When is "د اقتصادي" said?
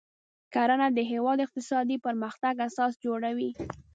1.39-1.97